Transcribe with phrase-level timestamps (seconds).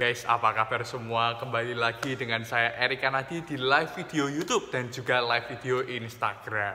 [0.00, 1.36] Guys, apa kabar semua?
[1.36, 6.72] Kembali lagi dengan saya Erika Nadi di live video YouTube dan juga live video Instagram.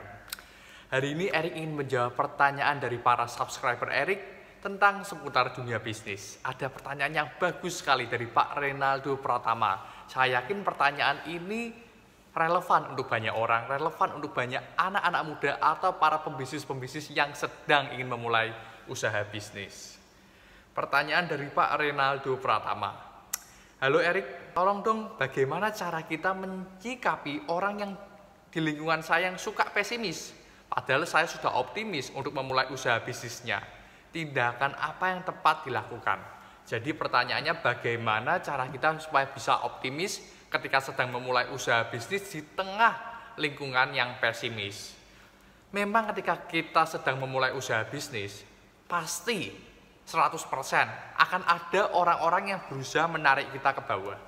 [0.94, 4.22] Hari ini Erik ingin menjawab pertanyaan dari para subscriber Erik
[4.62, 6.38] tentang seputar dunia bisnis.
[6.46, 10.06] Ada pertanyaan yang bagus sekali dari Pak Renaldo Pratama.
[10.06, 11.74] Saya yakin pertanyaan ini
[12.30, 18.06] relevan untuk banyak orang, relevan untuk banyak anak-anak muda atau para pembisnis-pembisnis yang sedang ingin
[18.06, 18.54] memulai
[18.86, 19.98] usaha bisnis.
[20.70, 23.05] Pertanyaan dari Pak Renaldo Pratama.
[23.76, 27.92] Halo Erik, tolong dong bagaimana cara kita mencikapi orang yang
[28.48, 30.32] di lingkungan saya yang suka pesimis.
[30.64, 33.60] Padahal saya sudah optimis untuk memulai usaha bisnisnya.
[34.16, 36.16] Tindakan apa yang tepat dilakukan?
[36.64, 42.96] Jadi pertanyaannya bagaimana cara kita supaya bisa optimis ketika sedang memulai usaha bisnis di tengah
[43.36, 44.96] lingkungan yang pesimis.
[45.68, 48.40] Memang ketika kita sedang memulai usaha bisnis,
[48.88, 49.52] pasti
[50.06, 54.18] 100% akan ada orang-orang yang berusaha menarik kita ke bawah.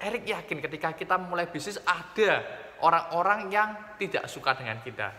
[0.00, 2.40] Erik yakin ketika kita mulai bisnis ada
[2.80, 5.12] orang-orang yang tidak suka dengan kita.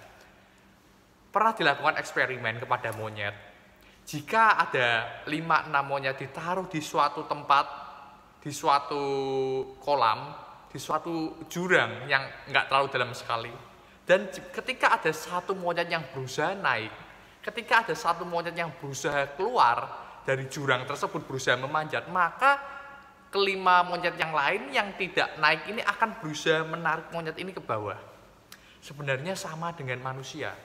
[1.29, 3.37] Pernah dilakukan eksperimen kepada monyet.
[4.03, 7.65] Jika ada 5-6 monyet ditaruh di suatu tempat,
[8.43, 9.01] di suatu
[9.79, 10.35] kolam,
[10.67, 13.53] di suatu jurang yang nggak terlalu dalam sekali.
[14.03, 16.91] Dan ketika ada satu monyet yang berusaha naik,
[17.43, 19.91] ketika ada satu monyet yang berusaha keluar
[20.23, 22.57] dari jurang tersebut berusaha memanjat, maka
[23.27, 27.99] kelima monyet yang lain yang tidak naik ini akan berusaha menarik monyet ini ke bawah.
[28.79, 30.55] Sebenarnya sama dengan manusia.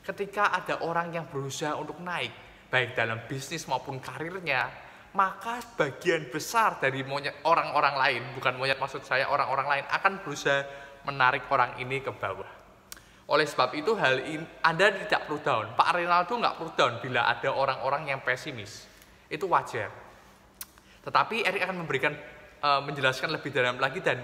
[0.00, 2.32] Ketika ada orang yang berusaha untuk naik,
[2.70, 4.70] baik dalam bisnis maupun karirnya,
[5.10, 10.62] maka bagian besar dari monyet orang-orang lain, bukan monyet maksud saya orang-orang lain akan berusaha
[11.02, 12.59] menarik orang ini ke bawah.
[13.30, 15.66] Oleh sebab itu hal ini Anda tidak perlu down.
[15.78, 18.90] Pak Ronaldo nggak perlu down bila ada orang-orang yang pesimis.
[19.30, 19.94] Itu wajar.
[21.06, 22.12] Tetapi Erik akan memberikan
[22.58, 24.18] uh, menjelaskan lebih dalam lagi dan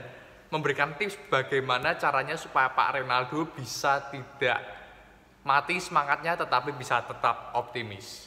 [0.51, 4.59] memberikan tips bagaimana caranya supaya Pak Ronaldo bisa tidak
[5.47, 8.27] mati semangatnya tetapi bisa tetap optimis.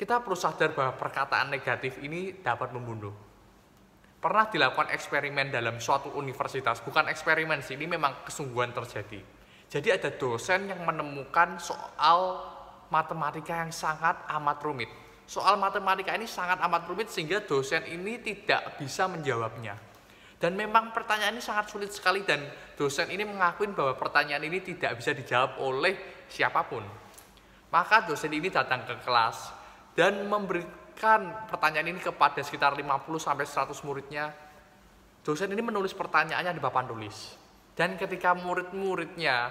[0.00, 3.29] Kita perlu sadar bahwa perkataan negatif ini dapat membunuh
[4.20, 9.20] pernah dilakukan eksperimen dalam suatu universitas, bukan eksperimen sih, ini memang kesungguhan terjadi.
[9.70, 12.44] Jadi ada dosen yang menemukan soal
[12.92, 14.90] matematika yang sangat amat rumit.
[15.24, 19.78] Soal matematika ini sangat amat rumit sehingga dosen ini tidak bisa menjawabnya.
[20.40, 22.42] Dan memang pertanyaan ini sangat sulit sekali dan
[22.74, 26.82] dosen ini mengakui bahwa pertanyaan ini tidak bisa dijawab oleh siapa pun.
[27.70, 29.54] Maka dosen ini datang ke kelas
[29.94, 30.64] dan memberi
[31.00, 32.84] menanyakan pertanyaan ini kepada sekitar 50
[33.16, 34.36] sampai 100 muridnya,
[35.24, 37.40] dosen ini menulis pertanyaannya di papan tulis.
[37.72, 39.48] Dan ketika murid-muridnya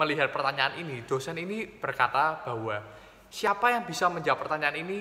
[0.00, 2.80] melihat pertanyaan ini, dosen ini berkata bahwa
[3.28, 4.98] siapa yang bisa menjawab pertanyaan ini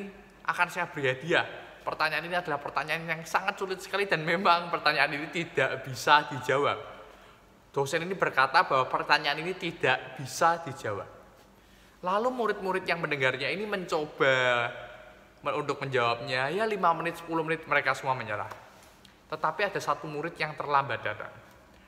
[0.51, 1.47] akan saya beri hadiah.
[1.81, 6.77] Pertanyaan ini adalah pertanyaan yang sangat sulit sekali dan memang pertanyaan ini tidak bisa dijawab.
[7.71, 11.07] Dosen ini berkata bahwa pertanyaan ini tidak bisa dijawab.
[12.03, 14.67] Lalu murid-murid yang mendengarnya ini mencoba
[15.49, 18.49] untuk menjawabnya ya 5 menit 10 menit mereka semua menyerah.
[19.25, 21.33] Tetapi ada satu murid yang terlambat datang.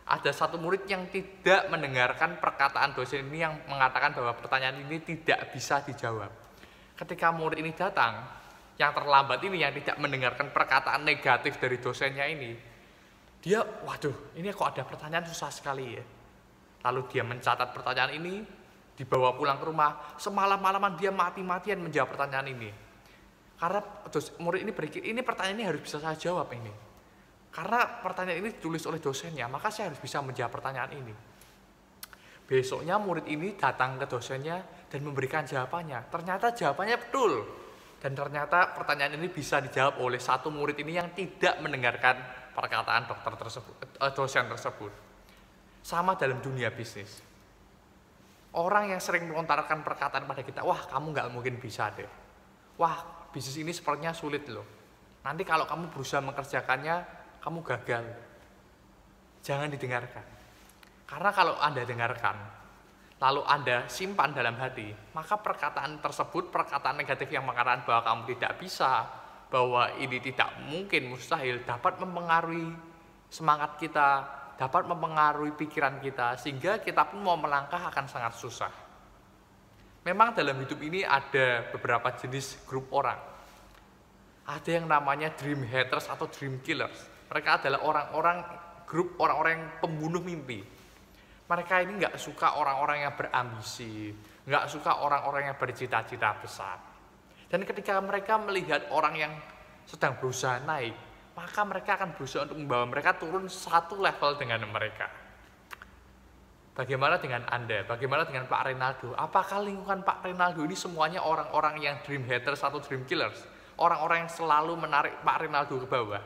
[0.03, 5.53] Ada satu murid yang tidak mendengarkan perkataan dosen ini yang mengatakan bahwa pertanyaan ini tidak
[5.53, 6.33] bisa dijawab.
[6.97, 8.25] Ketika murid ini datang
[8.81, 12.73] yang terlambat ini yang tidak mendengarkan perkataan negatif dari dosennya ini
[13.37, 16.03] dia waduh ini kok ada pertanyaan susah sekali ya.
[16.89, 18.43] Lalu dia mencatat pertanyaan ini
[18.97, 20.15] dibawa pulang ke rumah.
[20.17, 22.92] Semalam-malaman dia mati-matian menjawab pertanyaan ini
[23.63, 23.79] karena
[24.11, 26.67] dos, murid ini berpikir, ini pertanyaan ini harus bisa saya jawab ini.
[27.47, 31.15] Karena pertanyaan ini ditulis oleh dosennya, maka saya harus bisa menjawab pertanyaan ini.
[32.43, 34.59] Besoknya murid ini datang ke dosennya
[34.91, 36.11] dan memberikan jawabannya.
[36.11, 37.33] Ternyata jawabannya betul.
[38.03, 42.19] Dan ternyata pertanyaan ini bisa dijawab oleh satu murid ini yang tidak mendengarkan
[42.51, 44.91] perkataan dokter tersebut, eh, dosen tersebut.
[45.79, 47.23] Sama dalam dunia bisnis.
[48.59, 52.11] Orang yang sering melontarkan perkataan pada kita, wah kamu nggak mungkin bisa deh.
[52.75, 54.63] Wah bisnis ini sepertinya sulit loh.
[55.25, 56.95] Nanti kalau kamu berusaha mengerjakannya,
[57.41, 58.05] kamu gagal.
[59.41, 60.25] Jangan didengarkan.
[61.09, 62.37] Karena kalau Anda dengarkan,
[63.17, 68.53] lalu Anda simpan dalam hati, maka perkataan tersebut, perkataan negatif yang mengatakan bahwa kamu tidak
[68.61, 69.09] bisa,
[69.49, 72.69] bahwa ini tidak mungkin, mustahil, dapat mempengaruhi
[73.27, 74.09] semangat kita,
[74.55, 78.73] dapat mempengaruhi pikiran kita, sehingga kita pun mau melangkah akan sangat susah.
[80.03, 83.32] Memang dalam hidup ini ada beberapa jenis grup orang.
[84.43, 87.07] Ada yang namanya dream haters atau dream killers.
[87.31, 88.37] Mereka adalah orang-orang
[88.83, 90.61] grup orang-orang yang pembunuh mimpi.
[91.47, 94.13] Mereka ini nggak suka orang-orang yang berambisi,
[94.47, 96.77] nggak suka orang-orang yang bercita-cita besar.
[97.47, 99.33] Dan ketika mereka melihat orang yang
[99.85, 100.95] sedang berusaha naik,
[101.33, 105.09] maka mereka akan berusaha untuk membawa mereka turun satu level dengan mereka.
[106.73, 107.85] Bagaimana dengan Anda?
[107.85, 109.13] Bagaimana dengan Pak Renaldo?
[109.13, 113.45] Apakah lingkungan Pak Renaldo ini semuanya orang-orang yang dream haters atau dream killers?
[113.79, 116.23] Orang-orang yang selalu menarik Pak Renaldo ke bawah?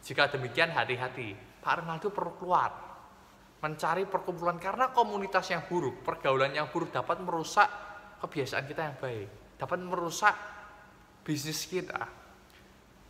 [0.00, 1.36] Jika demikian, hati-hati.
[1.60, 2.70] Pak Renaldo perlu keluar.
[3.60, 7.68] Mencari perkumpulan karena komunitas yang buruk, pergaulan yang buruk dapat merusak
[8.20, 9.28] kebiasaan kita yang baik.
[9.56, 10.34] Dapat merusak
[11.24, 12.04] bisnis kita.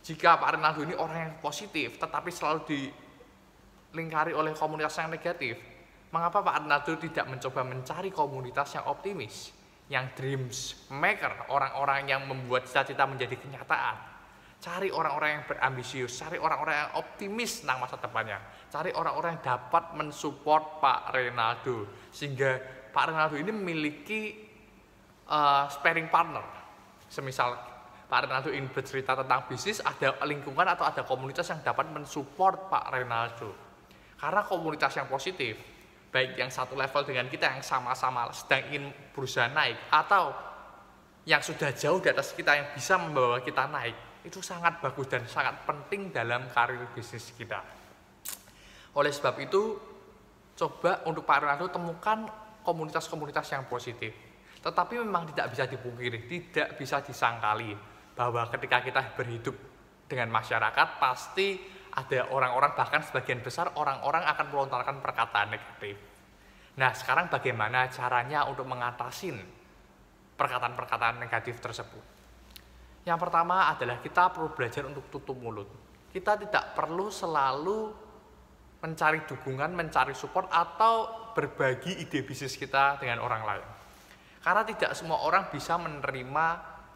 [0.03, 5.59] Jika Pak Renaldo ini orang yang positif, tetapi selalu dilingkari oleh komunitas yang negatif,
[6.07, 9.51] Mengapa Pak Arnaldo tidak mencoba mencari komunitas yang optimis,
[9.87, 14.19] yang dreams maker, orang-orang yang membuat cita-cita menjadi kenyataan.
[14.57, 18.41] Cari orang-orang yang berambisius, cari orang-orang yang optimis tentang masa depannya,
[18.73, 22.57] cari orang-orang yang dapat mensupport Pak Renaldo sehingga
[22.89, 24.33] Pak Renaldo ini memiliki
[25.29, 26.41] uh, sparing partner.
[27.07, 27.53] Semisal
[28.07, 32.85] Pak Renaldo ingin bercerita tentang bisnis, ada lingkungan atau ada komunitas yang dapat mensupport Pak
[32.91, 33.51] Renaldo.
[34.17, 35.76] Karena komunitas yang positif,
[36.11, 40.31] baik yang satu level dengan kita yang sama-sama sedang ingin berusaha naik atau
[41.27, 45.23] yang sudah jauh di atas kita yang bisa membawa kita naik itu sangat bagus dan
[45.27, 47.63] sangat penting dalam karir bisnis kita.
[48.95, 49.79] Oleh sebab itu,
[50.57, 52.27] coba untuk Pak Ronaldo temukan
[52.67, 54.11] komunitas-komunitas yang positif.
[54.59, 57.71] Tetapi memang tidak bisa dipungkiri, tidak bisa disangkali
[58.17, 59.55] bahwa ketika kita berhidup
[60.09, 65.97] dengan masyarakat pasti ada orang-orang bahkan sebagian besar orang-orang akan melontarkan perkataan negatif.
[66.77, 69.33] Nah, sekarang bagaimana caranya untuk mengatasi
[70.37, 72.03] perkataan-perkataan negatif tersebut?
[73.01, 75.65] Yang pertama adalah kita perlu belajar untuk tutup mulut.
[76.13, 77.89] Kita tidak perlu selalu
[78.77, 83.67] mencari dukungan, mencari support atau berbagi ide bisnis kita dengan orang lain.
[84.45, 86.45] Karena tidak semua orang bisa menerima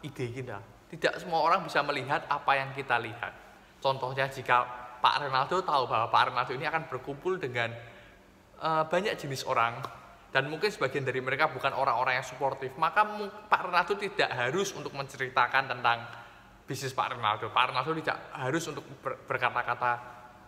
[0.06, 0.58] ide kita.
[0.94, 3.34] Tidak semua orang bisa melihat apa yang kita lihat.
[3.82, 7.74] Contohnya jika Pak Renaldo tahu bahwa Pak Renaldo ini akan berkumpul dengan
[8.62, 9.82] uh, banyak jenis orang
[10.30, 13.04] dan mungkin sebagian dari mereka bukan orang-orang yang suportif, maka
[13.50, 16.08] Pak Renaldo tidak harus untuk menceritakan tentang
[16.64, 17.52] bisnis Pak Renaldo.
[17.52, 19.92] Pak Renaldo tidak harus untuk ber, berkata-kata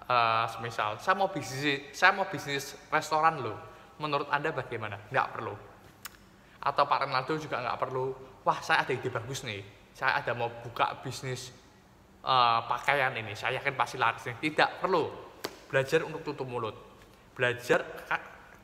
[0.09, 3.59] uh, semisal saya mau bisnis saya mau bisnis restoran loh.
[3.99, 4.99] Menurut Anda bagaimana?
[5.11, 5.55] Nggak perlu.
[6.65, 8.15] Atau Pak Renaldo juga nggak perlu,
[8.47, 9.61] wah saya ada ide bagus nih,
[9.93, 11.53] saya ada mau buka bisnis
[12.25, 14.25] uh, pakaian ini, saya yakin pasti laris.
[14.25, 15.05] Tidak perlu
[15.69, 16.77] belajar untuk tutup mulut.
[17.37, 17.85] Belajar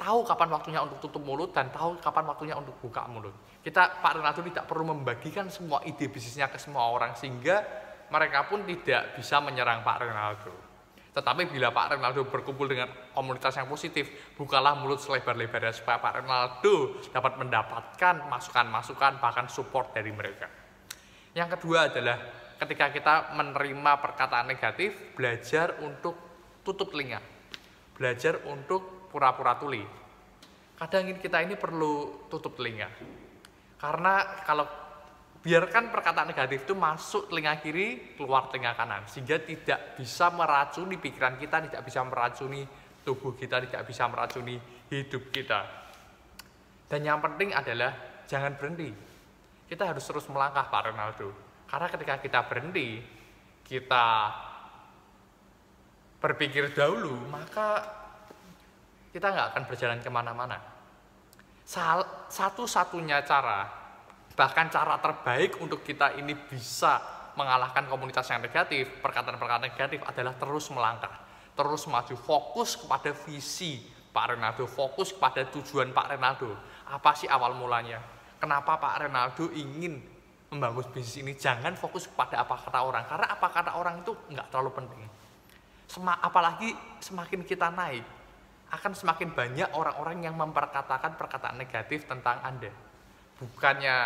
[0.01, 3.37] tahu kapan waktunya untuk tutup mulut dan tahu kapan waktunya untuk buka mulut.
[3.61, 7.61] Kita Pak Renato tidak perlu membagikan semua ide bisnisnya ke semua orang sehingga
[8.09, 10.55] mereka pun tidak bisa menyerang Pak Renaldo.
[11.11, 17.03] Tetapi bila Pak Renaldo berkumpul dengan komunitas yang positif, bukalah mulut selebar-lebarnya supaya Pak Renaldo
[17.11, 20.47] dapat mendapatkan masukan-masukan bahkan support dari mereka.
[21.35, 22.17] Yang kedua adalah
[22.61, 26.13] ketika kita menerima perkataan negatif, belajar untuk
[26.61, 27.17] tutup telinga.
[27.97, 29.81] Belajar untuk pura-pura tuli.
[30.77, 32.89] Kadang kita ini perlu tutup telinga.
[33.81, 34.69] Karena kalau
[35.41, 39.09] biarkan perkataan negatif itu masuk telinga kiri, keluar telinga kanan.
[39.09, 42.69] Sehingga tidak bisa meracuni pikiran kita, tidak bisa meracuni
[43.01, 44.61] tubuh kita, tidak bisa meracuni
[44.93, 45.65] hidup kita.
[46.93, 47.97] Dan yang penting adalah
[48.29, 48.93] jangan berhenti.
[49.65, 52.99] Kita harus terus melangkah Pak Ronaldo karena ketika kita berhenti,
[53.63, 54.07] kita
[56.19, 57.87] berpikir dahulu, maka
[59.15, 60.59] kita nggak akan berjalan ke mana-mana.
[62.27, 63.71] Satu-satunya cara,
[64.35, 66.99] bahkan cara terbaik untuk kita ini bisa
[67.39, 71.23] mengalahkan komunitas yang negatif, perkataan-perkataan negatif adalah terus melangkah,
[71.55, 76.51] terus maju, fokus kepada visi Pak Renaldo, fokus kepada tujuan Pak Renaldo.
[76.91, 78.03] Apa sih awal mulanya?
[78.43, 80.03] Kenapa Pak Renaldo ingin
[80.51, 83.07] membangun bisnis ini jangan fokus pada apa kata orang.
[83.07, 85.03] Karena apa kata orang itu nggak terlalu penting.
[85.87, 88.07] Sem apalagi semakin kita naik
[88.71, 92.71] akan semakin banyak orang-orang yang memperkatakan perkataan negatif tentang anda.
[93.39, 93.97] Bukannya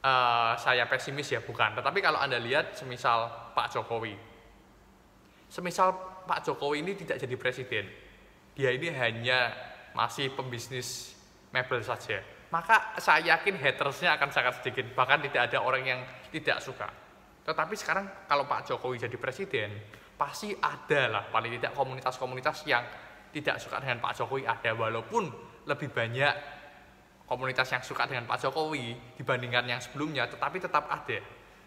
[0.00, 1.76] uh, saya pesimis ya bukan.
[1.76, 4.16] Tetapi kalau anda lihat semisal Pak Jokowi.
[5.52, 5.92] Semisal
[6.24, 7.84] Pak Jokowi ini tidak jadi presiden.
[8.56, 9.52] Dia ini hanya
[9.92, 11.12] masih pembisnis
[11.52, 12.18] mebel saja
[12.54, 16.86] maka saya yakin hatersnya akan sangat sedikit, bahkan tidak ada orang yang tidak suka.
[17.42, 19.74] Tetapi sekarang kalau Pak Jokowi jadi presiden,
[20.14, 22.86] pasti ada lah paling tidak komunitas-komunitas yang
[23.34, 25.34] tidak suka dengan Pak Jokowi ada, walaupun
[25.66, 26.34] lebih banyak
[27.26, 31.18] komunitas yang suka dengan Pak Jokowi dibandingkan yang sebelumnya, tetapi tetap ada.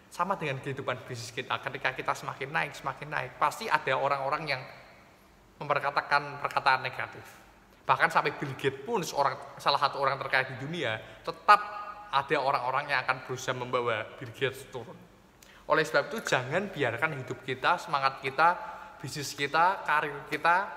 [0.08, 4.62] Sama dengan kehidupan bisnis kita, ketika kita semakin naik, semakin naik, pasti ada orang-orang yang
[5.60, 7.47] memperkatakan perkataan negatif
[7.88, 11.56] bahkan sampai Bill Gates pun seorang salah satu orang terkaya di dunia tetap
[12.12, 14.96] ada orang-orang yang akan berusaha membawa Bill Gates turun.
[15.72, 18.56] Oleh sebab itu jangan biarkan hidup kita, semangat kita,
[19.00, 20.68] bisnis kita, karir kita,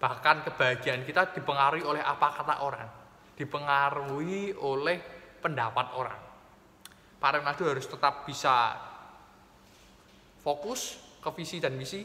[0.00, 2.88] bahkan kebahagiaan kita dipengaruhi oleh apa kata orang,
[3.36, 5.00] dipengaruhi oleh
[5.40, 6.20] pendapat orang.
[7.20, 8.76] Pak Ronaldo harus tetap bisa
[10.40, 12.04] fokus ke visi dan misi,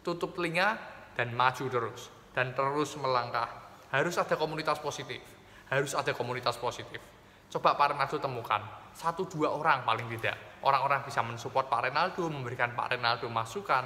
[0.00, 0.76] tutup telinga
[1.16, 3.65] dan maju terus dan terus melangkah.
[3.92, 5.22] Harus ada komunitas positif,
[5.70, 6.98] harus ada komunitas positif.
[7.46, 10.58] Coba Pak Ronaldo temukan satu dua orang paling tidak.
[10.64, 13.84] Orang-orang bisa mensupport Pak Ronaldo, memberikan Pak Ronaldo masukan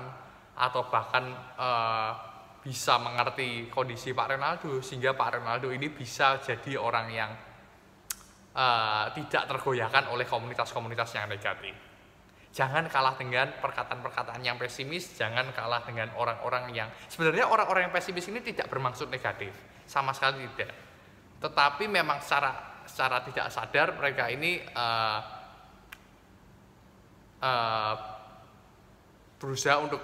[0.57, 1.25] atau bahkan
[1.59, 2.13] uh,
[2.61, 7.31] bisa mengerti kondisi Pak Ronaldo sehingga Pak Ronaldo ini bisa jadi orang yang
[8.57, 11.90] uh, tidak tergoyahkan oleh komunitas-komunitas yang negatif.
[12.51, 18.27] Jangan kalah dengan perkataan-perkataan yang pesimis, jangan kalah dengan orang-orang yang sebenarnya orang-orang yang pesimis
[18.27, 19.55] ini tidak bermaksud negatif,
[19.87, 20.75] sama sekali tidak.
[21.39, 25.21] Tetapi memang secara secara tidak sadar mereka ini uh,
[27.39, 27.95] uh,
[29.39, 30.03] berusaha untuk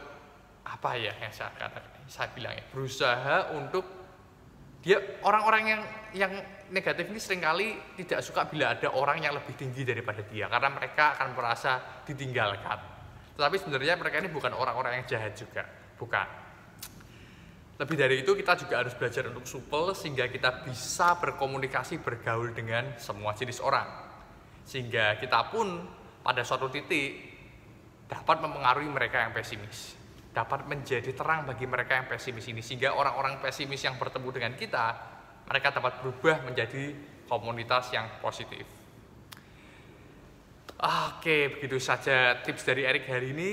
[0.63, 3.85] apa ya yang saya katakan saya bilang ya berusaha untuk
[4.87, 5.83] dia orang-orang yang
[6.15, 6.33] yang
[6.73, 7.69] negatif ini sering kali
[7.99, 12.79] tidak suka bila ada orang yang lebih tinggi daripada dia karena mereka akan merasa ditinggalkan
[13.37, 15.63] tetapi sebenarnya mereka ini bukan orang-orang yang jahat juga
[15.99, 16.47] bukan
[17.77, 22.97] lebih dari itu kita juga harus belajar untuk supel sehingga kita bisa berkomunikasi bergaul dengan
[22.97, 23.85] semua jenis orang.
[24.65, 25.85] Sehingga kita pun
[26.25, 27.37] pada suatu titik
[28.09, 29.93] dapat mempengaruhi mereka yang pesimis.
[30.33, 35.16] Dapat menjadi terang bagi mereka yang pesimis ini sehingga orang-orang pesimis yang bertemu dengan kita
[35.47, 36.95] mereka dapat berubah menjadi
[37.31, 38.67] komunitas yang positif.
[40.77, 43.53] Oke, begitu saja tips dari Erik hari ini.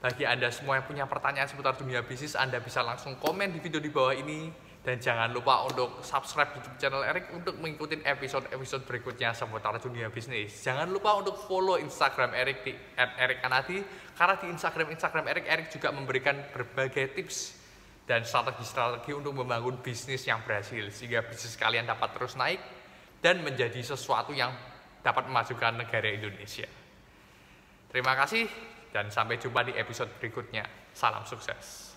[0.00, 3.80] Bagi Anda semua yang punya pertanyaan seputar dunia bisnis, Anda bisa langsung komen di video
[3.80, 4.52] di bawah ini.
[4.84, 10.60] Dan jangan lupa untuk subscribe YouTube channel Erik untuk mengikuti episode-episode berikutnya seputar dunia bisnis.
[10.60, 13.80] Jangan lupa untuk follow Instagram Erik di @erikkanadi
[14.12, 17.63] karena di Instagram Instagram Erik Erik juga memberikan berbagai tips
[18.04, 22.60] dan strategi-strategi untuk membangun bisnis yang berhasil sehingga bisnis kalian dapat terus naik
[23.24, 24.52] dan menjadi sesuatu yang
[25.00, 26.68] dapat memajukan negara Indonesia.
[27.88, 28.44] Terima kasih
[28.92, 30.68] dan sampai jumpa di episode berikutnya.
[30.92, 31.93] Salam sukses.